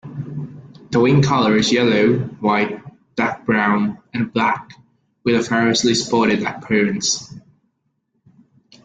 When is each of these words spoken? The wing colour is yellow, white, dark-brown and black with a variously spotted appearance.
The 0.89 0.99
wing 0.99 1.21
colour 1.21 1.55
is 1.57 1.71
yellow, 1.71 2.13
white, 2.39 2.81
dark-brown 3.15 3.99
and 4.15 4.33
black 4.33 4.71
with 5.23 5.35
a 5.35 5.47
variously 5.47 5.93
spotted 5.93 6.41
appearance. 6.41 7.31